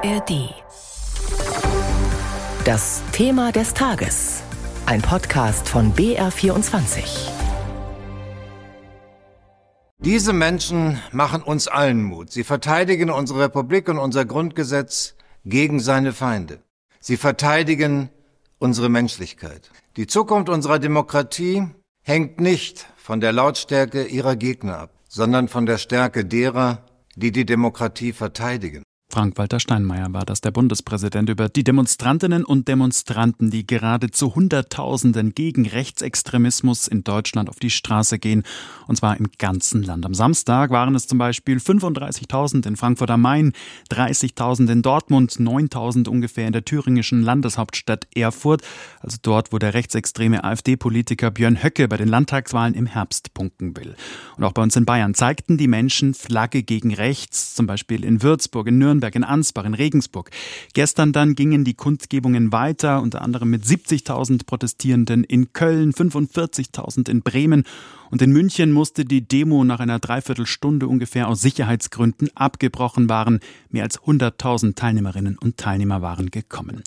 ARD. 0.00 0.54
Das 2.64 3.02
Thema 3.10 3.50
des 3.50 3.74
Tages. 3.74 4.42
Ein 4.86 5.02
Podcast 5.02 5.68
von 5.68 5.92
BR24. 5.92 7.30
Diese 9.98 10.32
Menschen 10.32 11.00
machen 11.10 11.42
uns 11.42 11.66
allen 11.66 12.04
Mut. 12.04 12.30
Sie 12.30 12.44
verteidigen 12.44 13.10
unsere 13.10 13.40
Republik 13.40 13.88
und 13.88 13.98
unser 13.98 14.24
Grundgesetz 14.24 15.16
gegen 15.44 15.80
seine 15.80 16.12
Feinde. 16.12 16.62
Sie 17.00 17.16
verteidigen 17.16 18.10
unsere 18.58 18.88
Menschlichkeit. 18.88 19.70
Die 19.96 20.06
Zukunft 20.06 20.48
unserer 20.48 20.78
Demokratie 20.78 21.66
hängt 22.02 22.40
nicht 22.40 22.86
von 22.96 23.20
der 23.20 23.32
Lautstärke 23.32 24.04
ihrer 24.04 24.36
Gegner 24.36 24.78
ab, 24.78 24.90
sondern 25.08 25.48
von 25.48 25.66
der 25.66 25.78
Stärke 25.78 26.24
derer, 26.24 26.84
die 27.16 27.32
die 27.32 27.46
Demokratie 27.46 28.12
verteidigen. 28.12 28.84
Frank-Walter 29.18 29.58
Steinmeier 29.58 30.12
war 30.12 30.24
das, 30.24 30.42
der 30.42 30.52
Bundespräsident, 30.52 31.28
über 31.28 31.48
die 31.48 31.64
Demonstrantinnen 31.64 32.44
und 32.44 32.68
Demonstranten, 32.68 33.50
die 33.50 33.66
gerade 33.66 34.12
zu 34.12 34.36
Hunderttausenden 34.36 35.34
gegen 35.34 35.66
Rechtsextremismus 35.66 36.86
in 36.86 37.02
Deutschland 37.02 37.48
auf 37.48 37.58
die 37.58 37.70
Straße 37.70 38.20
gehen, 38.20 38.44
und 38.86 38.94
zwar 38.94 39.16
im 39.16 39.26
ganzen 39.36 39.82
Land. 39.82 40.06
Am 40.06 40.14
Samstag 40.14 40.70
waren 40.70 40.94
es 40.94 41.08
zum 41.08 41.18
Beispiel 41.18 41.58
35.000 41.58 42.64
in 42.68 42.76
Frankfurt 42.76 43.10
am 43.10 43.22
Main, 43.22 43.54
30.000 43.90 44.70
in 44.70 44.82
Dortmund, 44.82 45.32
9.000 45.32 46.08
ungefähr 46.08 46.46
in 46.46 46.52
der 46.52 46.64
thüringischen 46.64 47.24
Landeshauptstadt 47.24 48.06
Erfurt, 48.14 48.62
also 49.00 49.16
dort, 49.20 49.52
wo 49.52 49.58
der 49.58 49.74
rechtsextreme 49.74 50.44
AfD-Politiker 50.44 51.32
Björn 51.32 51.60
Höcke 51.60 51.88
bei 51.88 51.96
den 51.96 52.06
Landtagswahlen 52.06 52.74
im 52.74 52.86
Herbst 52.86 53.34
punkten 53.34 53.76
will. 53.76 53.96
Und 54.36 54.44
auch 54.44 54.52
bei 54.52 54.62
uns 54.62 54.76
in 54.76 54.84
Bayern 54.84 55.14
zeigten 55.14 55.56
die 55.58 55.66
Menschen 55.66 56.14
Flagge 56.14 56.62
gegen 56.62 56.94
rechts, 56.94 57.56
zum 57.56 57.66
Beispiel 57.66 58.04
in 58.04 58.22
Würzburg, 58.22 58.68
in 58.68 58.78
Nürnberg, 58.78 59.07
Nürnberg, 59.08 59.14
in 59.14 59.24
Ansbach, 59.24 59.64
in 59.64 59.74
Regensburg. 59.74 60.30
Gestern 60.74 61.12
dann 61.12 61.34
gingen 61.34 61.64
die 61.64 61.74
Kundgebungen 61.74 62.52
weiter, 62.52 63.02
unter 63.02 63.22
anderem 63.22 63.50
mit 63.50 63.64
70.000 63.64 64.46
Protestierenden 64.46 65.24
in 65.24 65.52
Köln, 65.52 65.92
45.000 65.92 67.08
in 67.08 67.22
Bremen 67.22 67.64
und 68.10 68.22
in 68.22 68.32
München 68.32 68.72
musste 68.72 69.04
die 69.04 69.26
Demo 69.26 69.64
nach 69.64 69.80
einer 69.80 69.98
Dreiviertelstunde 69.98 70.86
ungefähr 70.86 71.28
aus 71.28 71.40
Sicherheitsgründen 71.40 72.30
abgebrochen 72.34 73.08
waren. 73.08 73.40
Mehr 73.70 73.84
als 73.84 74.00
100.000 74.00 74.74
Teilnehmerinnen 74.74 75.36
und 75.38 75.56
Teilnehmer 75.56 76.00
waren 76.00 76.30
gekommen. 76.30 76.82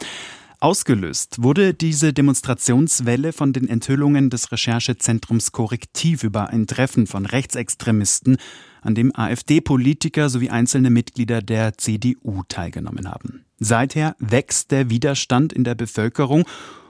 Ausgelöst 0.59 1.41
wurde 1.41 1.73
diese 1.73 2.13
Demonstrationswelle 2.13 3.33
von 3.33 3.51
den 3.51 3.67
Enthüllungen 3.67 4.29
des 4.29 4.51
Recherchezentrums 4.51 5.51
Korrektiv 5.51 6.23
über 6.23 6.49
ein 6.49 6.67
Treffen 6.67 7.07
von 7.07 7.25
Rechtsextremisten 7.25 8.37
an 8.81 8.95
dem 8.95 9.15
AfD-Politiker 9.15 10.29
sowie 10.29 10.49
einzelne 10.49 10.89
Mitglieder 10.89 11.41
der 11.41 11.77
CDU 11.77 12.43
teilgenommen 12.47 13.09
haben. 13.09 13.45
Seither 13.59 14.15
wächst 14.19 14.71
der 14.71 14.89
Widerstand 14.89 15.53
in 15.53 15.63
der 15.63 15.75
Bevölkerung 15.75 16.45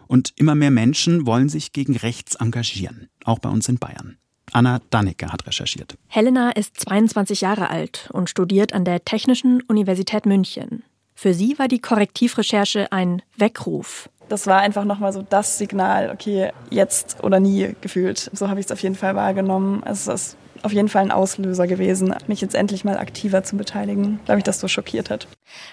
und 0.08 0.34
immer 0.36 0.56
mehr 0.56 0.72
Menschen 0.72 1.25
wollen 1.25 1.50
sich 1.50 1.73
gegen 1.73 1.95
rechts 1.95 2.36
engagieren, 2.36 3.09
auch 3.23 3.39
bei 3.39 3.50
uns 3.50 3.69
in 3.69 3.78
Bayern. 3.78 4.17
Anna 4.53 4.81
Dannecke 4.89 5.31
hat 5.31 5.47
recherchiert. 5.47 5.97
Helena 6.08 6.52
ist 6.52 6.80
22 6.80 7.42
Jahre 7.42 7.69
alt 7.69 8.09
und 8.12 8.30
studiert 8.30 8.73
an 8.73 8.84
der 8.84 9.06
Technischen 9.06 9.62
Universität 9.62 10.25
München. 10.25 10.84
Für 11.16 11.34
sie 11.34 11.58
war 11.59 11.67
die 11.67 11.80
Korrektivrecherche 11.80 12.92
ein 12.92 13.22
Weckruf. 13.38 14.09
Das 14.28 14.47
war 14.47 14.59
einfach 14.59 14.86
nochmal 14.86 15.14
so 15.14 15.22
das 15.22 15.58
Signal, 15.58 16.09
okay, 16.09 16.52
jetzt 16.69 17.23
oder 17.23 17.39
nie 17.39 17.75
gefühlt. 17.81 18.30
So 18.34 18.50
habe 18.50 18.59
ich 18.59 18.66
es 18.66 18.72
auf 18.72 18.81
jeden 18.81 18.95
Fall 18.95 19.16
wahrgenommen. 19.16 19.84
Also 19.84 20.12
es 20.14 20.30
ist 20.30 20.38
auf 20.64 20.73
jeden 20.73 20.90
Fall 20.90 21.04
ein 21.04 21.12
Auslöser 21.12 21.67
gewesen, 21.67 22.14
mich 22.28 22.42
jetzt 22.42 22.56
endlich 22.56 22.84
mal 22.84 22.98
aktiver 22.98 23.44
zu 23.44 23.58
beteiligen, 23.58 24.20
weil 24.26 24.36
mich 24.36 24.44
das 24.44 24.59
so 24.59 24.68
schockiert 24.68 25.09
hat. 25.09 25.28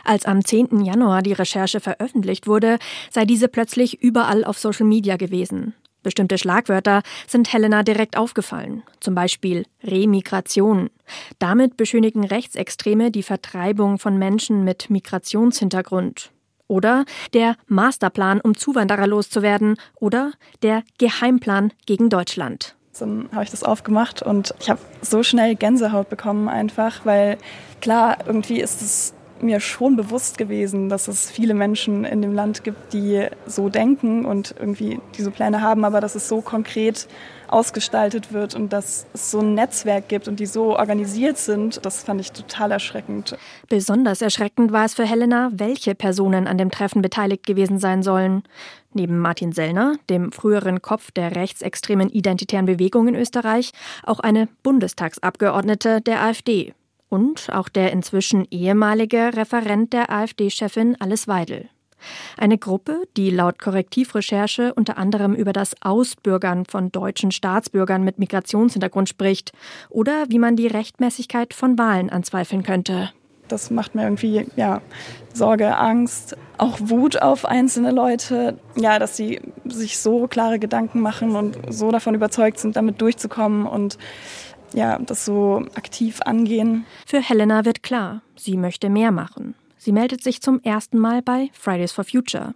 Als 0.04 0.24
am 0.26 0.44
10. 0.44 0.84
Januar 0.84 1.22
die 1.22 1.32
Recherche 1.32 1.80
veröffentlicht 1.80 2.46
wurde, 2.46 2.78
sei 3.10 3.24
diese 3.24 3.48
plötzlich 3.48 4.02
überall 4.02 4.44
auf 4.44 4.58
Social 4.58 4.86
Media 4.86 5.16
gewesen. 5.16 5.74
Bestimmte 6.02 6.38
Schlagwörter 6.38 7.02
sind 7.26 7.52
Helena 7.52 7.82
direkt 7.82 8.16
aufgefallen, 8.16 8.82
zum 9.00 9.14
Beispiel 9.14 9.66
Remigration. 9.82 10.90
Damit 11.38 11.76
beschönigen 11.76 12.24
Rechtsextreme 12.24 13.10
die 13.10 13.22
Vertreibung 13.24 13.98
von 13.98 14.16
Menschen 14.16 14.64
mit 14.64 14.90
Migrationshintergrund. 14.90 16.30
Oder 16.68 17.04
der 17.32 17.56
Masterplan, 17.66 18.40
um 18.40 18.56
Zuwanderer 18.56 19.06
loszuwerden. 19.06 19.76
Oder 19.96 20.32
der 20.62 20.82
Geheimplan 20.98 21.72
gegen 21.86 22.10
Deutschland. 22.10 22.76
Dann 22.98 23.28
habe 23.32 23.44
ich 23.44 23.50
das 23.50 23.62
aufgemacht 23.62 24.22
und 24.22 24.54
ich 24.60 24.70
habe 24.70 24.80
so 25.02 25.22
schnell 25.22 25.54
Gänsehaut 25.54 26.08
bekommen 26.08 26.48
einfach, 26.48 27.04
weil 27.04 27.38
klar, 27.80 28.18
irgendwie 28.26 28.60
ist 28.60 28.82
es 28.82 29.14
mir 29.42 29.60
schon 29.60 29.96
bewusst 29.96 30.38
gewesen, 30.38 30.88
dass 30.88 31.08
es 31.08 31.30
viele 31.30 31.54
Menschen 31.54 32.04
in 32.04 32.22
dem 32.22 32.34
Land 32.34 32.64
gibt, 32.64 32.92
die 32.92 33.26
so 33.46 33.68
denken 33.68 34.24
und 34.24 34.54
irgendwie 34.58 35.00
diese 35.16 35.30
Pläne 35.30 35.60
haben, 35.60 35.84
aber 35.84 36.00
dass 36.00 36.14
es 36.14 36.28
so 36.28 36.40
konkret 36.40 37.06
ausgestaltet 37.48 38.32
wird 38.32 38.54
und 38.54 38.72
dass 38.72 39.06
es 39.14 39.30
so 39.30 39.40
ein 39.40 39.54
Netzwerk 39.54 40.08
gibt 40.08 40.28
und 40.28 40.38
die 40.38 40.46
so 40.46 40.76
organisiert 40.76 41.38
sind, 41.38 41.84
das 41.84 42.02
fand 42.02 42.20
ich 42.20 42.32
total 42.32 42.72
erschreckend. 42.72 43.36
Besonders 43.68 44.20
erschreckend 44.20 44.72
war 44.72 44.84
es 44.84 44.94
für 44.94 45.06
Helena, 45.06 45.50
welche 45.52 45.94
Personen 45.94 46.46
an 46.46 46.58
dem 46.58 46.70
Treffen 46.70 47.00
beteiligt 47.00 47.46
gewesen 47.46 47.78
sein 47.78 48.02
sollen. 48.02 48.42
Neben 48.98 49.20
Martin 49.20 49.52
Sellner, 49.52 49.94
dem 50.10 50.32
früheren 50.32 50.82
Kopf 50.82 51.12
der 51.12 51.36
rechtsextremen 51.36 52.10
identitären 52.10 52.66
Bewegung 52.66 53.06
in 53.06 53.14
Österreich, 53.14 53.70
auch 54.02 54.18
eine 54.18 54.48
Bundestagsabgeordnete 54.64 56.00
der 56.00 56.20
AfD 56.20 56.74
und 57.08 57.48
auch 57.52 57.68
der 57.68 57.92
inzwischen 57.92 58.44
ehemalige 58.50 59.36
Referent 59.36 59.92
der 59.92 60.10
AfD-Chefin 60.10 60.96
Alice 61.00 61.28
Weidel. 61.28 61.68
Eine 62.36 62.58
Gruppe, 62.58 63.02
die 63.16 63.30
laut 63.30 63.60
Korrektivrecherche 63.60 64.74
unter 64.74 64.98
anderem 64.98 65.36
über 65.36 65.52
das 65.52 65.80
Ausbürgern 65.80 66.64
von 66.66 66.90
deutschen 66.90 67.30
Staatsbürgern 67.30 68.02
mit 68.02 68.18
Migrationshintergrund 68.18 69.08
spricht 69.08 69.52
oder 69.90 70.24
wie 70.28 70.40
man 70.40 70.56
die 70.56 70.66
Rechtmäßigkeit 70.66 71.54
von 71.54 71.78
Wahlen 71.78 72.10
anzweifeln 72.10 72.64
könnte. 72.64 73.12
Das 73.48 73.70
macht 73.70 73.94
mir 73.94 74.04
irgendwie 74.04 74.46
ja, 74.56 74.80
Sorge, 75.32 75.76
Angst, 75.76 76.36
auch 76.58 76.78
Wut 76.80 77.20
auf 77.20 77.44
einzelne 77.44 77.90
Leute, 77.90 78.58
ja, 78.76 78.98
dass 78.98 79.16
sie 79.16 79.40
sich 79.64 79.98
so 79.98 80.26
klare 80.26 80.58
Gedanken 80.58 81.00
machen 81.00 81.36
und 81.36 81.58
so 81.68 81.90
davon 81.90 82.14
überzeugt 82.14 82.58
sind, 82.58 82.76
damit 82.76 83.00
durchzukommen 83.00 83.66
und 83.66 83.98
ja, 84.74 84.98
das 84.98 85.24
so 85.24 85.64
aktiv 85.74 86.20
angehen. 86.22 86.84
Für 87.06 87.20
Helena 87.20 87.64
wird 87.64 87.82
klar, 87.82 88.22
sie 88.36 88.56
möchte 88.56 88.90
mehr 88.90 89.12
machen. 89.12 89.54
Sie 89.80 89.92
meldet 89.92 90.22
sich 90.22 90.42
zum 90.42 90.60
ersten 90.62 90.98
Mal 90.98 91.22
bei 91.22 91.50
Fridays 91.52 91.92
for 91.92 92.04
Future, 92.04 92.54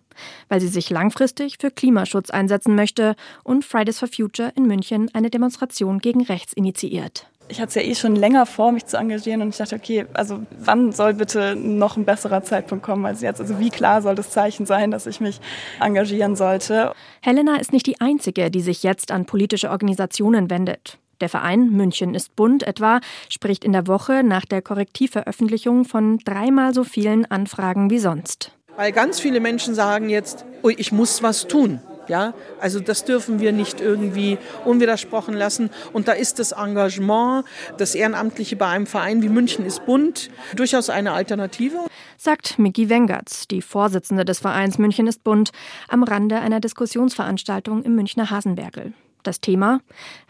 weil 0.49 0.61
sie 0.61 0.69
sich 0.69 0.91
langfristig 0.91 1.59
für 1.61 1.71
Klimaschutz 1.71 2.31
einsetzen 2.31 2.75
möchte 2.75 3.15
und 3.45 3.65
Fridays 3.65 4.01
for 4.01 4.09
Future 4.09 4.53
in 4.57 4.67
München 4.67 5.09
eine 5.15 5.31
Demonstration 5.31 6.01
gegen 6.01 6.25
rechts 6.25 6.53
initiiert. 6.53 7.29
Ich 7.53 7.61
hatte 7.61 7.69
es 7.69 7.75
ja 7.75 7.83
eh 7.83 7.95
schon 7.95 8.17
länger 8.17 8.47
vor, 8.47 8.73
mich 8.73 8.87
zu 8.87 8.97
engagieren 8.97 9.43
und 9.43 9.51
ich 9.51 9.59
dachte, 9.59 9.77
okay, 9.77 10.07
also 10.15 10.41
wann 10.59 10.91
soll 10.91 11.13
bitte 11.13 11.55
noch 11.55 11.99
ein 11.99 12.07
besserer 12.07 12.43
Zeitpunkt 12.43 12.83
kommen 12.83 13.05
als 13.05 13.21
jetzt? 13.21 13.43
Also 13.43 13.59
wie 13.59 13.69
klar 13.69 14.01
soll 14.01 14.15
das 14.15 14.31
Zeichen 14.31 14.65
sein, 14.65 14.91
dass 14.91 15.07
ich 15.07 15.21
mich 15.21 15.39
engagieren 15.79 16.35
sollte? 16.35 16.95
Helena 17.21 17.57
ist 17.57 17.75
nicht 17.75 17.87
die 17.87 18.01
Einzige, 18.01 18.51
die 18.51 18.63
sich 18.63 18.83
jetzt 18.83 19.11
an 19.11 19.27
politische 19.27 19.69
Organisationen 19.69 20.49
wendet. 20.49 20.97
Der 21.21 21.29
Verein 21.29 21.69
München 21.69 22.15
ist 22.15 22.35
bunt 22.37 22.63
etwa 22.63 23.01
spricht 23.29 23.67
in 23.67 23.73
der 23.73 23.87
Woche 23.87 24.23
nach 24.25 24.47
der 24.47 24.63
Korrektivveröffentlichung 24.63 25.85
von 25.85 26.21
dreimal 26.25 26.73
so 26.73 26.85
vielen 26.85 27.31
Anfragen 27.31 27.91
wie 27.91 27.99
sonst. 27.99 28.53
Weil 28.77 28.93
ganz 28.93 29.21
viele 29.21 29.41
Menschen 29.41 29.75
sagen 29.75 30.09
jetzt, 30.09 30.47
ui, 30.63 30.75
ich 30.79 30.91
muss 30.91 31.23
was 31.23 31.47
tun. 31.47 31.81
Ja, 32.09 32.35
also 32.61 32.81
das 32.81 33.05
dürfen 33.05 33.41
wir 33.41 33.53
nicht 33.53 33.81
irgendwie 33.81 34.39
unwidersprochen 34.65 35.35
lassen. 35.35 35.71
Und 35.93 36.09
da 36.09 36.13
ist 36.13 36.39
das 36.39 36.53
Engagement, 36.53 37.45
das 37.79 37.95
Ehrenamtliche 37.95 38.57
bei 38.57 38.67
einem 38.67 38.87
Verein 38.87 39.23
wie 39.23 39.29
München 39.29 39.65
ist 39.65 39.87
bunt, 39.87 40.31
durchaus 40.57 40.91
eine 40.91 41.13
Alternative. 41.13 41.79
Sagt 42.17 42.59
Miki 42.59 42.89
Wengertz, 42.89 43.49
die 43.49 43.63
Vorsitzende 43.63 44.25
des 44.25 44.41
Vereins 44.41 44.79
München 44.79 45.07
ist 45.07 45.25
bunt, 45.25 45.51
am 45.89 46.03
Rande 46.03 46.41
einer 46.41 46.61
Diskussionsveranstaltung 46.61 47.83
im 47.83 47.95
Münchner 47.95 48.31
Hasenbergel. 48.31 48.93
Das 49.23 49.41
Thema 49.41 49.81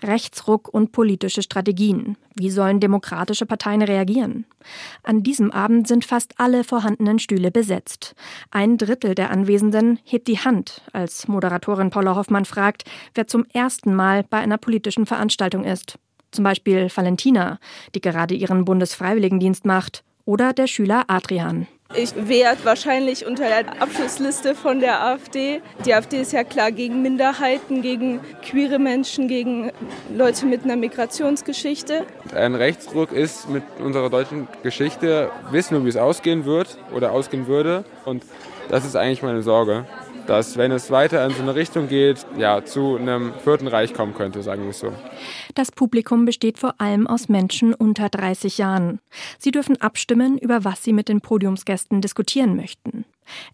Rechtsruck 0.03 0.69
und 0.69 0.93
politische 0.93 1.43
Strategien. 1.43 2.17
Wie 2.35 2.51
sollen 2.51 2.81
demokratische 2.81 3.47
Parteien 3.47 3.83
reagieren? 3.83 4.47
An 5.03 5.23
diesem 5.23 5.51
Abend 5.51 5.87
sind 5.87 6.05
fast 6.05 6.35
alle 6.39 6.65
vorhandenen 6.65 7.19
Stühle 7.19 7.51
besetzt. 7.51 8.15
Ein 8.51 8.79
Drittel 8.79 9.15
der 9.15 9.31
Anwesenden 9.31 9.99
hebt 10.05 10.29
die 10.29 10.39
Hand, 10.39 10.83
als 10.93 11.29
Moderatorin 11.29 11.91
Paula 11.91 12.17
Hoffmann 12.17 12.45
fragt, 12.45 12.85
wer 13.15 13.27
zum 13.27 13.45
ersten 13.53 13.95
Mal 13.95 14.25
bei 14.29 14.39
einer 14.39 14.59
politischen 14.59 15.07
Veranstaltung 15.07 15.65
ist. 15.65 15.99
Zum 16.31 16.45
Beispiel 16.45 16.89
Valentina, 16.95 17.59
die 17.95 18.01
gerade 18.01 18.35
ihren 18.35 18.65
Bundesfreiwilligendienst 18.65 19.67
macht, 19.67 20.03
oder 20.25 20.53
der 20.53 20.67
Schüler 20.67 21.05
Adrian. 21.09 21.67
Ich 21.95 22.15
werde 22.17 22.65
wahrscheinlich 22.65 23.27
unter 23.27 23.45
der 23.49 23.83
Abschlussliste 23.83 24.55
von 24.55 24.81
der 24.81 25.05
AfD. 25.05 25.61
Die 25.85 25.93
AfD 25.93 26.23
ist 26.23 26.33
ja 26.33 26.43
klar 26.43 26.73
gegen 26.73 27.03
Minderheiten, 27.03 27.83
gegen 27.83 28.21
queere 28.43 28.79
Menschen, 28.79 29.29
gegen 29.29 29.71
Leute 30.15 30.47
mit 30.47 30.65
einer 30.65 30.77
Migrationsgeschichte. 30.77 32.07
Ein 32.35 32.55
Rechtsruck 32.55 33.13
ist 33.13 33.51
mit 33.51 33.63
unserer 33.79 34.09
deutschen 34.09 34.49
Geschichte, 34.63 35.31
wissen 35.51 35.77
wir, 35.77 35.85
wie 35.85 35.91
es 35.91 35.97
ausgehen 35.97 36.47
wird 36.47 36.79
oder 36.95 37.13
ausgehen 37.13 37.47
würde. 37.47 37.85
Und 38.07 38.25
das 38.71 38.87
ist 38.87 38.97
eigentlich 38.97 39.23
meine 39.23 39.43
Sorge 39.43 39.85
dass, 40.27 40.57
wenn 40.57 40.73
es 40.73 40.91
weiter 40.91 41.25
in 41.25 41.33
so 41.33 41.43
eine 41.43 41.55
Richtung 41.55 41.89
geht, 41.89 42.27
ja, 42.39 42.65
zu 42.65 42.97
einem 42.97 43.33
Vierten 43.43 43.67
Reich 43.67 43.95
kommen 43.95 44.15
könnte, 44.15 44.43
sagen 44.43 44.65
wir 44.65 44.73
so. 44.73 44.93
Das 45.55 45.73
Publikum 45.73 46.25
besteht 46.25 46.59
vor 46.59 46.75
allem 46.79 47.07
aus 47.07 47.29
Menschen 47.29 47.75
unter 47.75 48.09
30 48.09 48.59
Jahren. 48.59 49.01
Sie 49.39 49.51
dürfen 49.51 49.81
abstimmen, 49.81 50.39
über 50.39 50.65
was 50.65 50.83
sie 50.83 50.93
mit 50.93 51.09
den 51.09 51.21
Podiumsgästen 51.21 52.01
diskutieren 52.01 52.57
möchten. 52.57 53.05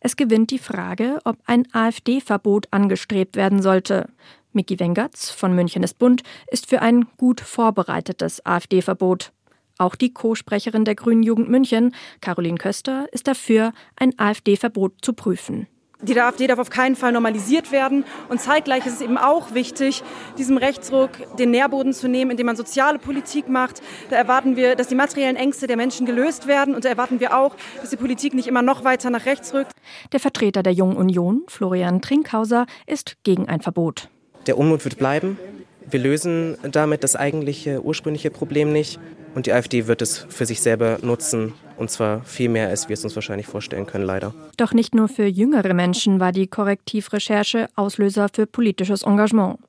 Es 0.00 0.17
gewinnt 0.17 0.50
die 0.50 0.59
Frage, 0.59 1.19
ob 1.25 1.37
ein 1.47 1.67
AfD-Verbot 1.73 2.69
angestrebt 2.70 3.37
werden 3.37 3.62
sollte. 3.62 4.09
Micky 4.53 4.81
Wengertz 4.81 5.31
von 5.31 5.55
München 5.55 5.82
ist 5.82 5.99
Bund 5.99 6.23
ist 6.50 6.69
für 6.69 6.82
ein 6.82 7.06
gut 7.17 7.41
vorbereitetes 7.41 8.44
AfD-Verbot. 8.44 9.32
Auch 9.79 9.94
die 9.94 10.12
Co-Sprecherin 10.12 10.85
der 10.85 10.97
Grünen 10.97 11.23
Jugend 11.23 11.49
München, 11.49 11.94
Caroline 12.20 12.59
Köster, 12.59 13.06
ist 13.12 13.29
dafür, 13.29 13.73
ein 13.97 14.19
AfD-Verbot 14.19 14.94
zu 15.03 15.12
prüfen. 15.12 15.69
Die 16.00 16.21
AfD 16.21 16.47
darf 16.47 16.61
auf 16.61 16.71
keinen 16.71 16.95
Fall 16.95 17.11
normalisiert 17.11 17.73
werden. 17.73 18.05
Und 18.29 18.41
zeitgleich 18.41 18.87
ist 18.87 18.95
es 18.95 19.00
eben 19.00 19.19
auch 19.19 19.53
wichtig, 19.55 20.05
diesem 20.39 20.56
Rechtsruck 20.56 21.11
den 21.39 21.50
Nährboden 21.50 21.93
zu 21.93 22.09
nehmen, 22.09 22.31
indem 22.31 22.47
man 22.47 22.55
soziale 22.55 23.00
Politik 23.00 23.49
macht. 23.49 23.83
Da 24.09 24.17
erwarten 24.17 24.55
wir, 24.55 24.77
dass 24.77 24.87
die 24.87 24.95
materiellen 24.95 25.35
Ängste 25.35 25.67
der 25.67 25.77
Menschen 25.77 26.06
gelöst 26.06 26.47
werden. 26.47 26.77
Und 26.77 26.85
da 26.85 26.89
erwarten 26.89 27.19
wir 27.19 27.37
auch, 27.37 27.56
dass 27.81 27.91
die 27.91 27.97
Politik 27.97 28.33
nicht 28.33 28.47
immer 28.47 28.62
noch 28.62 28.85
weiter 28.85 29.11
nach 29.11 29.27
rechts 29.27 29.53
rückt. 29.53 29.73
Der 30.12 30.21
Vertreter 30.21 30.62
der 30.62 30.73
Jungen 30.73 30.97
Union, 30.97 31.43
Florian 31.49 32.01
Trinkhauser, 32.01 32.67
ist 32.87 33.17
gegen 33.25 33.49
ein 33.49 33.61
Verbot. 33.61 34.09
Der 34.47 34.56
Unmut 34.56 34.85
wird 34.85 34.99
bleiben. 34.99 35.37
Wir 35.90 36.00
lösen 36.00 36.56
damit 36.62 37.02
das 37.02 37.17
eigentliche 37.17 37.82
ursprüngliche 37.82 38.31
Problem 38.31 38.73
nicht. 38.73 38.99
Und 39.35 39.46
die 39.46 39.52
AfD 39.52 39.87
wird 39.87 40.02
es 40.02 40.26
für 40.29 40.46
sich 40.46 40.61
selber 40.61 40.99
nutzen. 41.02 41.52
Und 41.76 41.90
zwar 41.90 42.25
viel 42.25 42.49
mehr, 42.49 42.69
als 42.69 42.88
wir 42.88 42.94
es 42.94 43.05
uns 43.05 43.14
wahrscheinlich 43.14 43.46
vorstellen 43.46 43.87
können, 43.87 44.05
leider. 44.05 44.35
Doch 44.56 44.73
nicht 44.73 44.94
nur 44.94 45.06
für 45.06 45.26
jüngere 45.26 45.75
Menschen 45.75 46.19
war 46.19 46.32
die 46.32 46.49
Korrektivrecherche 46.49 47.69
Auslöser 47.76 48.29
für 48.32 48.46
politisches 48.46 49.05
Engagement. 49.05 49.61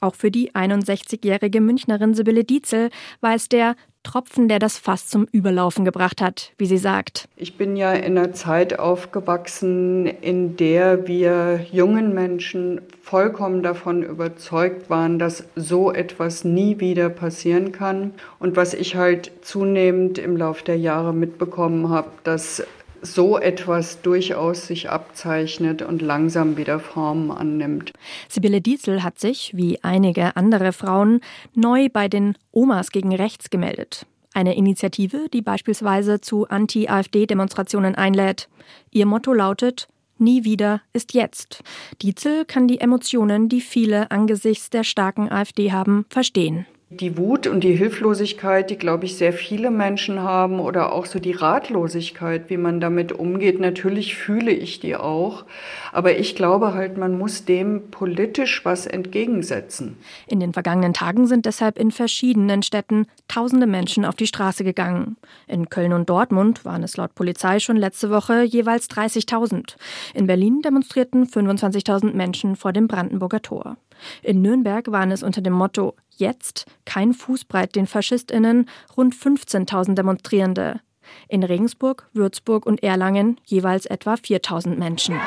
Auch 0.00 0.14
für 0.14 0.30
die 0.30 0.52
61-jährige 0.52 1.60
Münchnerin 1.60 2.14
Sibylle 2.14 2.44
Dietzel 2.44 2.90
war 3.20 3.34
es 3.34 3.48
der 3.48 3.76
Tropfen, 4.08 4.48
der 4.48 4.58
das 4.58 4.78
Fass 4.78 5.06
zum 5.06 5.26
Überlaufen 5.32 5.84
gebracht 5.84 6.22
hat, 6.22 6.52
wie 6.56 6.64
sie 6.64 6.78
sagt. 6.78 7.28
Ich 7.36 7.58
bin 7.58 7.76
ja 7.76 7.92
in 7.92 8.16
einer 8.16 8.32
Zeit 8.32 8.78
aufgewachsen, 8.78 10.06
in 10.06 10.56
der 10.56 11.06
wir 11.06 11.66
jungen 11.70 12.14
Menschen 12.14 12.80
vollkommen 13.02 13.62
davon 13.62 14.02
überzeugt 14.02 14.88
waren, 14.88 15.18
dass 15.18 15.44
so 15.56 15.92
etwas 15.92 16.44
nie 16.44 16.80
wieder 16.80 17.10
passieren 17.10 17.70
kann. 17.72 18.14
Und 18.38 18.56
was 18.56 18.72
ich 18.72 18.96
halt 18.96 19.30
zunehmend 19.42 20.16
im 20.16 20.38
Laufe 20.38 20.64
der 20.64 20.78
Jahre 20.78 21.12
mitbekommen 21.12 21.90
habe, 21.90 22.08
dass 22.24 22.62
so 23.02 23.38
etwas 23.38 24.02
durchaus 24.02 24.66
sich 24.66 24.90
abzeichnet 24.90 25.82
und 25.82 26.02
langsam 26.02 26.56
wieder 26.56 26.80
Formen 26.80 27.30
annimmt. 27.30 27.92
Sibylle 28.28 28.60
Dietzel 28.60 29.02
hat 29.02 29.18
sich, 29.18 29.52
wie 29.54 29.82
einige 29.82 30.36
andere 30.36 30.72
Frauen, 30.72 31.20
neu 31.54 31.88
bei 31.92 32.08
den 32.08 32.36
Omas 32.52 32.90
gegen 32.90 33.14
Rechts 33.14 33.50
gemeldet. 33.50 34.06
Eine 34.34 34.56
Initiative, 34.56 35.28
die 35.32 35.42
beispielsweise 35.42 36.20
zu 36.20 36.48
Anti-AfD-Demonstrationen 36.48 37.94
einlädt. 37.94 38.48
Ihr 38.90 39.06
Motto 39.06 39.32
lautet 39.32 39.88
Nie 40.18 40.42
wieder 40.42 40.82
ist 40.92 41.14
jetzt. 41.14 41.62
Dietzel 42.02 42.44
kann 42.44 42.66
die 42.66 42.80
Emotionen, 42.80 43.48
die 43.48 43.60
viele 43.60 44.10
angesichts 44.10 44.68
der 44.68 44.82
starken 44.82 45.30
AfD 45.30 45.70
haben, 45.70 46.06
verstehen. 46.10 46.66
Die 46.90 47.18
Wut 47.18 47.46
und 47.46 47.64
die 47.64 47.74
Hilflosigkeit, 47.74 48.70
die, 48.70 48.78
glaube 48.78 49.04
ich, 49.04 49.18
sehr 49.18 49.34
viele 49.34 49.70
Menschen 49.70 50.22
haben 50.22 50.58
oder 50.58 50.90
auch 50.90 51.04
so 51.04 51.18
die 51.18 51.32
Ratlosigkeit, 51.32 52.48
wie 52.48 52.56
man 52.56 52.80
damit 52.80 53.12
umgeht, 53.12 53.60
natürlich 53.60 54.16
fühle 54.16 54.52
ich 54.52 54.80
die 54.80 54.96
auch. 54.96 55.44
Aber 55.92 56.16
ich 56.16 56.34
glaube 56.34 56.72
halt, 56.72 56.96
man 56.96 57.18
muss 57.18 57.44
dem 57.44 57.90
politisch 57.90 58.64
was 58.64 58.86
entgegensetzen. 58.86 59.98
In 60.28 60.40
den 60.40 60.54
vergangenen 60.54 60.94
Tagen 60.94 61.26
sind 61.26 61.44
deshalb 61.44 61.78
in 61.78 61.90
verschiedenen 61.90 62.62
Städten 62.62 63.04
tausende 63.28 63.66
Menschen 63.66 64.06
auf 64.06 64.14
die 64.14 64.26
Straße 64.26 64.64
gegangen. 64.64 65.18
In 65.46 65.68
Köln 65.68 65.92
und 65.92 66.08
Dortmund 66.08 66.64
waren 66.64 66.82
es 66.82 66.96
laut 66.96 67.14
Polizei 67.14 67.58
schon 67.58 67.76
letzte 67.76 68.08
Woche 68.08 68.44
jeweils 68.44 68.88
30.000. 68.88 69.76
In 70.14 70.26
Berlin 70.26 70.62
demonstrierten 70.62 71.26
25.000 71.26 72.14
Menschen 72.14 72.56
vor 72.56 72.72
dem 72.72 72.88
Brandenburger 72.88 73.42
Tor. 73.42 73.76
In 74.22 74.40
Nürnberg 74.40 74.90
waren 74.90 75.10
es 75.10 75.22
unter 75.22 75.42
dem 75.42 75.52
Motto 75.52 75.94
Jetzt 76.18 76.66
kein 76.84 77.14
Fußbreit 77.14 77.76
den 77.76 77.86
Faschistinnen 77.86 78.68
rund 78.96 79.14
15.000 79.14 79.94
Demonstrierende. 79.94 80.80
In 81.28 81.44
Regensburg, 81.44 82.08
Würzburg 82.12 82.66
und 82.66 82.82
Erlangen 82.82 83.40
jeweils 83.44 83.86
etwa 83.86 84.14
4.000 84.14 84.76
Menschen. 84.76 85.20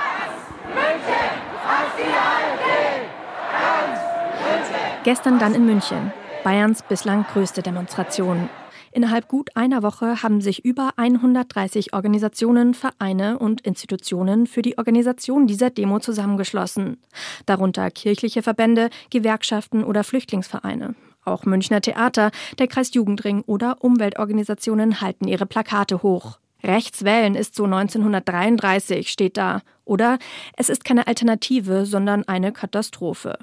Gestern 5.06 5.40
dann 5.40 5.56
in 5.56 5.66
München, 5.66 6.12
Bayerns 6.44 6.84
bislang 6.84 7.24
größte 7.24 7.62
Demonstration. 7.62 8.50
Innerhalb 8.92 9.30
gut 9.30 9.56
einer 9.56 9.84
Woche 9.84 10.22
haben 10.22 10.42
sich 10.42 10.66
über 10.66 10.92
130 10.98 11.94
Organisationen, 11.94 12.74
Vereine 12.74 13.40
und 13.40 13.62
Institutionen 13.62 14.48
für 14.48 14.62
die 14.62 14.78
Organisation 14.78 15.48
dieser 15.48 15.70
Demo 15.70 16.00
zusammengeschlossen. 16.00 16.98
Darunter 17.46 17.90
kirchliche 17.90 18.44
Verbände, 18.44 18.90
Gewerkschaften 19.10 19.84
oder 19.84 20.04
Flüchtlingsvereine. 20.04 20.96
Auch 21.24 21.46
Münchner 21.46 21.82
Theater, 21.82 22.32
der 22.60 22.68
Kreis 22.68 22.94
Jugendring 22.94 23.42
oder 23.42 23.78
Umweltorganisationen 23.80 25.00
halten 25.00 25.28
ihre 25.28 25.46
Plakate 25.46 26.04
hoch. 26.04 26.40
Rechts 26.64 27.04
wählen 27.04 27.36
ist 27.36 27.56
so 27.56 27.64
1933, 27.64 29.10
steht 29.10 29.38
da. 29.38 29.62
Oder 29.86 30.20
es 30.58 30.70
ist 30.70 30.84
keine 30.84 31.08
Alternative, 31.08 31.86
sondern 31.86 32.28
eine 32.28 32.52
Katastrophe. 32.52 33.40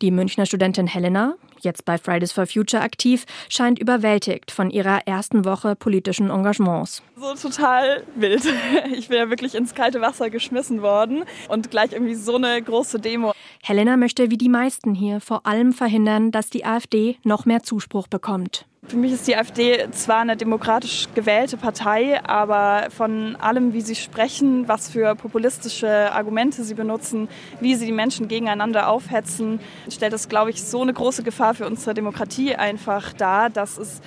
Die 0.00 0.10
Münchner 0.10 0.46
Studentin 0.46 0.86
Helena, 0.86 1.34
jetzt 1.60 1.84
bei 1.84 1.98
Fridays 1.98 2.32
for 2.32 2.46
Future 2.46 2.82
aktiv, 2.82 3.24
scheint 3.48 3.78
überwältigt 3.78 4.50
von 4.50 4.70
ihrer 4.70 5.06
ersten 5.06 5.44
Woche 5.44 5.76
politischen 5.76 6.30
Engagements. 6.30 7.02
So 7.16 7.34
total 7.34 8.04
wild. 8.14 8.42
Ich 8.92 9.08
bin 9.08 9.18
ja 9.18 9.30
wirklich 9.30 9.54
ins 9.54 9.74
kalte 9.74 10.00
Wasser 10.00 10.30
geschmissen 10.30 10.82
worden 10.82 11.24
und 11.48 11.70
gleich 11.70 11.92
irgendwie 11.92 12.14
so 12.14 12.36
eine 12.36 12.60
große 12.60 12.98
Demo. 12.98 13.32
Helena 13.62 13.96
möchte 13.96 14.30
wie 14.30 14.38
die 14.38 14.48
meisten 14.48 14.94
hier 14.94 15.20
vor 15.20 15.46
allem 15.46 15.72
verhindern, 15.72 16.30
dass 16.30 16.50
die 16.50 16.64
AfD 16.64 17.16
noch 17.24 17.44
mehr 17.44 17.62
Zuspruch 17.62 18.08
bekommt. 18.08 18.66
Für 18.92 18.98
mich 18.98 19.12
ist 19.12 19.26
die 19.26 19.34
AfD 19.34 19.88
zwar 19.92 20.18
eine 20.18 20.36
demokratisch 20.36 21.08
gewählte 21.14 21.56
Partei, 21.56 22.22
aber 22.24 22.90
von 22.90 23.36
allem, 23.36 23.72
wie 23.72 23.80
sie 23.80 23.94
sprechen, 23.94 24.68
was 24.68 24.90
für 24.90 25.14
populistische 25.14 26.12
Argumente 26.12 26.62
sie 26.62 26.74
benutzen, 26.74 27.30
wie 27.60 27.74
sie 27.74 27.86
die 27.86 27.92
Menschen 27.92 28.28
gegeneinander 28.28 28.88
aufhetzen, 28.88 29.60
stellt 29.90 30.12
es, 30.12 30.28
glaube 30.28 30.50
ich, 30.50 30.62
so 30.62 30.82
eine 30.82 30.92
große 30.92 31.22
Gefahr 31.22 31.54
für 31.54 31.66
unsere 31.66 31.94
Demokratie 31.94 32.54
einfach 32.54 33.14
dar, 33.14 33.48
dass 33.48 33.78
es 33.78 34.02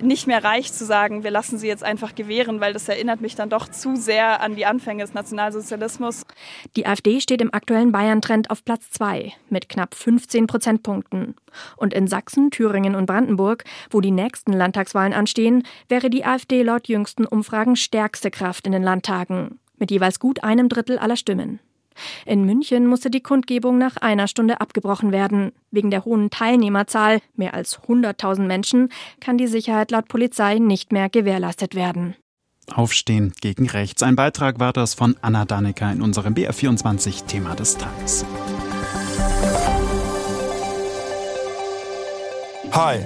nicht 0.00 0.26
mehr 0.26 0.42
reicht 0.42 0.74
zu 0.74 0.84
sagen, 0.84 1.24
wir 1.24 1.30
lassen 1.30 1.58
sie 1.58 1.68
jetzt 1.68 1.84
einfach 1.84 2.14
gewähren, 2.14 2.60
weil 2.60 2.72
das 2.72 2.88
erinnert 2.88 3.20
mich 3.20 3.34
dann 3.34 3.50
doch 3.50 3.68
zu 3.68 3.96
sehr 3.96 4.40
an 4.40 4.56
die 4.56 4.66
Anfänge 4.66 5.02
des 5.02 5.14
Nationalsozialismus. 5.14 6.22
Die 6.76 6.86
AfD 6.86 7.20
steht 7.20 7.40
im 7.40 7.52
aktuellen 7.52 7.92
Bayern-Trend 7.92 8.50
auf 8.50 8.64
Platz 8.64 8.90
2 8.90 9.32
mit 9.50 9.68
knapp 9.68 9.94
15 9.94 10.46
Prozentpunkten. 10.46 11.34
Und 11.76 11.94
in 11.94 12.06
Sachsen, 12.06 12.50
Thüringen 12.50 12.94
und 12.94 13.06
Brandenburg, 13.06 13.64
wo 13.90 14.00
die 14.00 14.10
nächsten 14.10 14.52
Landtagswahlen 14.52 15.12
anstehen, 15.12 15.64
wäre 15.88 16.10
die 16.10 16.24
AfD 16.24 16.62
laut 16.62 16.88
jüngsten 16.88 17.26
Umfragen 17.26 17.76
stärkste 17.76 18.30
Kraft 18.30 18.66
in 18.66 18.72
den 18.72 18.82
Landtagen 18.82 19.58
mit 19.78 19.90
jeweils 19.90 20.20
gut 20.20 20.44
einem 20.44 20.68
Drittel 20.68 20.98
aller 20.98 21.16
Stimmen. 21.16 21.58
In 22.26 22.44
München 22.44 22.86
musste 22.86 23.10
die 23.10 23.22
Kundgebung 23.22 23.78
nach 23.78 23.96
einer 23.96 24.28
Stunde 24.28 24.60
abgebrochen 24.60 25.12
werden. 25.12 25.52
Wegen 25.70 25.90
der 25.90 26.04
hohen 26.04 26.30
Teilnehmerzahl, 26.30 27.20
mehr 27.34 27.54
als 27.54 27.80
100.000 27.80 28.42
Menschen, 28.42 28.90
kann 29.20 29.38
die 29.38 29.46
Sicherheit 29.46 29.90
laut 29.90 30.08
Polizei 30.08 30.58
nicht 30.58 30.92
mehr 30.92 31.08
gewährleistet 31.08 31.74
werden. 31.74 32.16
Aufstehen 32.72 33.32
gegen 33.40 33.68
rechts. 33.68 34.02
Ein 34.02 34.16
Beitrag 34.16 34.60
war 34.60 34.72
das 34.72 34.94
von 34.94 35.16
Anna 35.20 35.44
Dannecker 35.44 35.90
in 35.90 36.00
unserem 36.00 36.34
BR24 36.34 37.26
Thema 37.26 37.54
des 37.54 37.76
Tages. 37.76 38.24
Hi, 42.72 43.00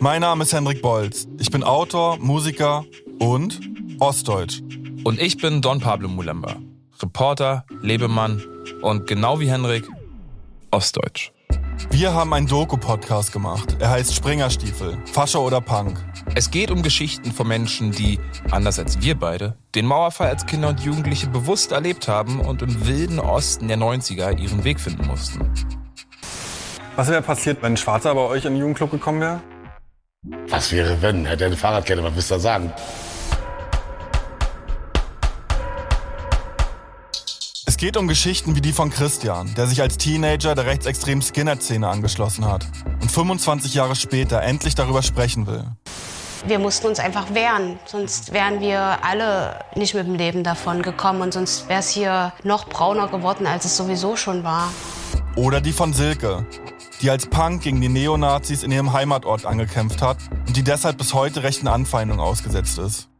mein 0.00 0.20
Name 0.22 0.42
ist 0.42 0.52
Hendrik 0.52 0.82
Bolz. 0.82 1.28
Ich 1.38 1.50
bin 1.50 1.62
Autor, 1.62 2.18
Musiker 2.18 2.84
und 3.20 3.60
Ostdeutsch. 4.00 4.62
Und 5.04 5.20
ich 5.20 5.36
bin 5.36 5.62
Don 5.62 5.78
Pablo 5.78 6.08
Mulemba. 6.08 6.56
Reporter, 7.02 7.64
Lebemann 7.82 8.42
und 8.82 9.06
genau 9.06 9.40
wie 9.40 9.50
Henrik, 9.50 9.88
Ostdeutsch. 10.70 11.32
Wir 11.90 12.14
haben 12.14 12.32
einen 12.32 12.46
Doku-Podcast 12.46 13.32
gemacht. 13.32 13.76
Er 13.80 13.90
heißt 13.90 14.14
Springerstiefel, 14.14 14.96
Fasche 15.12 15.40
oder 15.40 15.60
Punk. 15.60 15.98
Es 16.34 16.50
geht 16.50 16.70
um 16.70 16.82
Geschichten 16.82 17.32
von 17.32 17.46
Menschen, 17.46 17.92
die, 17.92 18.18
anders 18.50 18.78
als 18.78 19.00
wir 19.02 19.14
beide, 19.14 19.56
den 19.74 19.86
Mauerfall 19.86 20.28
als 20.28 20.46
Kinder 20.46 20.68
und 20.68 20.80
Jugendliche 20.80 21.26
bewusst 21.26 21.72
erlebt 21.72 22.08
haben 22.08 22.40
und 22.40 22.62
im 22.62 22.86
wilden 22.86 23.18
Osten 23.18 23.68
der 23.68 23.76
90er 23.76 24.38
ihren 24.38 24.64
Weg 24.64 24.80
finden 24.80 25.06
mussten. 25.06 25.50
Was 26.96 27.08
wäre 27.08 27.22
passiert, 27.22 27.62
wenn 27.62 27.74
ein 27.74 27.76
Schwarzer 27.76 28.14
bei 28.14 28.22
euch 28.22 28.44
in 28.46 28.54
den 28.54 28.60
Jugendclub 28.60 28.90
gekommen 28.90 29.20
wäre? 29.20 29.40
Was 30.48 30.72
wäre, 30.72 31.00
wenn? 31.02 31.26
Hätte 31.26 31.44
er 31.44 31.48
eine 31.48 31.56
Fahrradkette, 31.56 32.02
was 32.02 32.14
willst 32.14 32.30
du 32.30 32.34
da 32.34 32.40
sagen? 32.40 32.72
Es 37.76 37.80
geht 37.80 37.98
um 37.98 38.08
Geschichten 38.08 38.56
wie 38.56 38.62
die 38.62 38.72
von 38.72 38.88
Christian, 38.88 39.52
der 39.54 39.66
sich 39.66 39.82
als 39.82 39.98
Teenager 39.98 40.54
der 40.54 40.64
rechtsextremen 40.64 41.20
Skinhead-Szene 41.20 41.86
angeschlossen 41.86 42.46
hat 42.46 42.66
und 43.02 43.12
25 43.12 43.74
Jahre 43.74 43.94
später 43.94 44.40
endlich 44.40 44.74
darüber 44.74 45.02
sprechen 45.02 45.46
will. 45.46 45.62
Wir 46.46 46.58
mussten 46.58 46.86
uns 46.86 46.98
einfach 47.00 47.34
wehren, 47.34 47.78
sonst 47.84 48.32
wären 48.32 48.60
wir 48.60 49.04
alle 49.04 49.58
nicht 49.74 49.92
mit 49.92 50.06
dem 50.06 50.14
Leben 50.14 50.42
davon 50.42 50.80
gekommen 50.80 51.20
und 51.20 51.34
sonst 51.34 51.68
wäre 51.68 51.80
es 51.80 51.90
hier 51.90 52.32
noch 52.44 52.66
brauner 52.66 53.08
geworden, 53.08 53.46
als 53.46 53.66
es 53.66 53.76
sowieso 53.76 54.16
schon 54.16 54.42
war. 54.42 54.72
Oder 55.34 55.60
die 55.60 55.72
von 55.72 55.92
Silke, 55.92 56.46
die 57.02 57.10
als 57.10 57.26
Punk 57.26 57.60
gegen 57.60 57.82
die 57.82 57.90
Neonazis 57.90 58.62
in 58.62 58.72
ihrem 58.72 58.94
Heimatort 58.94 59.44
angekämpft 59.44 60.00
hat 60.00 60.16
und 60.46 60.56
die 60.56 60.64
deshalb 60.64 60.96
bis 60.96 61.12
heute 61.12 61.42
rechten 61.42 61.68
Anfeindungen 61.68 62.22
ausgesetzt 62.22 62.78
ist. 62.78 63.10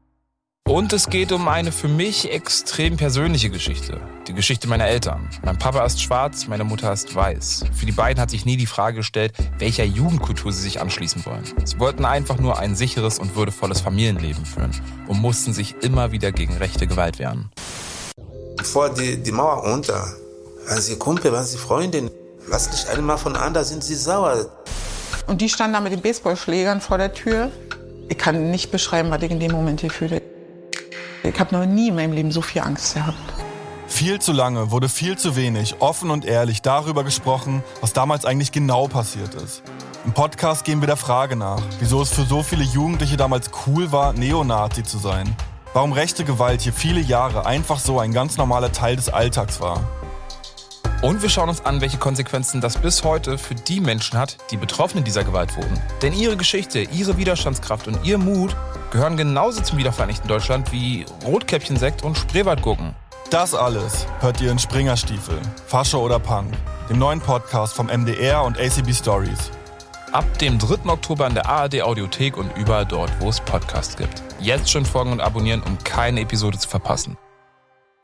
Und 0.67 0.93
es 0.93 1.09
geht 1.09 1.31
um 1.31 1.47
eine 1.47 1.71
für 1.71 1.87
mich 1.87 2.33
extrem 2.33 2.97
persönliche 2.97 3.51
Geschichte. 3.51 4.01
Die 4.27 4.35
Geschichte 4.35 4.67
meiner 4.67 4.89
Eltern. 4.89 5.31
Mein 5.45 5.57
Papa 5.57 5.87
ist 5.87 6.03
schwarz, 6.03 6.49
meine 6.49 6.65
Mutter 6.65 6.93
ist 6.93 7.15
weiß. 7.15 7.67
Für 7.73 7.87
die 7.87 7.93
beiden 7.93 8.21
hat 8.21 8.31
sich 8.31 8.45
nie 8.45 8.57
die 8.57 8.67
Frage 8.67 8.97
gestellt, 8.97 9.33
welcher 9.59 9.85
Jugendkultur 9.85 10.53
sie 10.53 10.63
sich 10.63 10.81
anschließen 10.81 11.25
wollen. 11.25 11.45
Sie 11.65 11.79
wollten 11.79 12.05
einfach 12.05 12.39
nur 12.39 12.59
ein 12.59 12.75
sicheres 12.75 13.21
und 13.21 13.37
würdevolles 13.37 13.81
Familienleben 13.81 14.45
führen 14.45 14.73
und 15.07 15.21
mussten 15.21 15.53
sich 15.53 15.77
immer 15.83 16.11
wieder 16.11 16.33
gegen 16.33 16.57
rechte 16.57 16.89
Gewalt 16.89 17.21
wehren. 17.21 17.53
Vor 18.65 18.93
die, 18.93 19.23
die 19.23 19.31
Mauer 19.31 19.63
unter, 19.73 20.05
waren 20.67 20.81
sie 20.81 20.97
Kumpel, 20.97 21.31
waren 21.31 21.47
sie 21.47 21.59
Freundin. 21.59 22.11
Lass 22.49 22.69
dich 22.71 22.89
einmal 22.89 23.19
von 23.19 23.37
an, 23.37 23.55
da 23.55 23.63
sind 23.63 23.85
sie 23.85 23.95
sauer. 23.95 24.51
Und 25.29 25.41
die 25.41 25.49
standen 25.49 25.75
da 25.75 25.81
mit 25.81 25.93
den 25.93 26.01
Baseballschlägern 26.01 26.81
vor 26.81 26.99
der 26.99 27.15
Tür. 27.15 27.53
Ich 28.09 28.19
kann 28.19 28.51
nicht 28.51 28.73
beschreiben, 28.73 29.13
was 29.13 29.23
ich 29.23 29.31
in 29.31 29.39
dem 29.39 29.53
Moment 29.53 29.81
hier 29.81 29.91
fühle. 29.91 30.23
Ich 31.27 31.41
habe 31.41 31.57
noch 31.57 31.67
nie 31.67 31.89
in 31.89 31.97
meinem 31.97 32.13
Leben 32.13 32.31
so 32.31 32.41
viel 32.41 32.63
Angst 32.63 32.95
gehabt. 32.95 33.19
Viel 33.89 34.21
zu 34.21 34.33
lange 34.33 34.71
wurde 34.71 34.89
viel 34.89 35.19
zu 35.19 35.35
wenig 35.35 35.81
offen 35.81 36.11
und 36.11 36.25
ehrlich 36.25 36.63
darüber 36.63 37.03
gesprochen, 37.03 37.65
was 37.81 37.93
damals 37.93 38.25
eigentlich 38.25 38.53
genau 38.53 38.87
passiert 38.87 39.35
ist. 39.35 39.63
Im 40.05 40.13
Podcast 40.13 40.65
gehen 40.65 40.81
wir 40.81 40.87
der 40.87 40.97
Frage 40.97 41.35
nach, 41.35 41.61
wieso 41.81 42.01
es 42.03 42.13
für 42.13 42.23
so 42.23 42.45
viele 42.45 42.63
Jugendliche 42.63 43.17
damals 43.17 43.51
cool 43.67 43.91
war, 43.91 44.13
Neonazi 44.13 44.85
zu 44.85 44.99
sein. 44.99 45.35
Warum 45.73 45.93
rechte 45.93 46.25
Gewalt 46.25 46.61
hier 46.61 46.73
viele 46.73 47.01
Jahre 47.01 47.45
einfach 47.45 47.81
so 47.81 47.99
ein 47.99 48.13
ganz 48.13 48.37
normaler 48.37 48.71
Teil 48.71 48.95
des 48.95 49.09
Alltags 49.09 49.61
war. 49.61 49.81
Und 51.03 51.23
wir 51.23 51.29
schauen 51.29 51.49
uns 51.49 51.65
an, 51.65 51.81
welche 51.81 51.99
Konsequenzen 51.99 52.61
das 52.61 52.79
bis 52.79 53.03
heute 53.03 53.37
für 53.37 53.55
die 53.55 53.81
Menschen 53.81 54.19
hat, 54.19 54.39
die 54.51 54.57
Betroffene 54.57 55.03
dieser 55.03 55.25
Gewalt 55.25 55.57
wurden. 55.57 55.79
Denn 56.03 56.13
ihre 56.13 56.37
Geschichte, 56.37 56.81
ihre 56.81 57.19
Widerstandskraft 57.19 57.89
und 57.89 58.05
ihr 58.05 58.17
Mut 58.17 58.57
gehören 58.97 59.19
genauso 59.19 59.61
zum 59.61 59.77
wiedervereinigten 59.77 60.27
Deutschland 60.27 60.73
wie 60.73 61.05
Rotkäppchensekt 61.23 62.03
und 62.03 62.17
Spreewaldgurken. 62.17 62.95
Das 63.29 63.55
alles 63.55 64.07
hört 64.21 64.41
ihr 64.41 64.51
in 64.51 64.59
Springerstiefel, 64.59 65.39
Fasche 65.67 66.01
oder 66.01 66.19
Punk, 66.19 66.55
dem 66.89 66.99
neuen 66.99 67.21
Podcast 67.21 67.75
vom 67.75 67.89
MDR 67.89 68.43
und 68.43 68.59
ACB 68.59 68.95
Stories. 68.95 69.51
Ab 70.13 70.39
dem 70.39 70.59
3. 70.59 70.91
Oktober 70.91 71.27
in 71.27 71.35
der 71.35 71.45
ARD 71.45 71.83
Audiothek 71.83 72.39
und 72.39 72.57
überall 72.57 72.87
dort, 72.87 73.13
wo 73.21 73.29
es 73.29 73.39
Podcasts 73.39 73.99
gibt. 73.99 74.23
Jetzt 74.41 74.71
schon 74.71 74.87
folgen 74.87 75.13
und 75.13 75.21
abonnieren, 75.21 75.63
um 75.63 75.77
keine 75.77 76.23
Episode 76.23 76.57
zu 76.57 76.67
verpassen. 76.67 77.19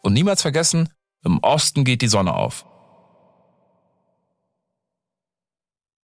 Und 0.02 0.12
niemals 0.12 0.42
vergessen, 0.42 0.90
im 1.24 1.38
Osten 1.38 1.84
geht 1.84 2.02
die 2.02 2.08
Sonne 2.08 2.34
auf. 2.34 2.66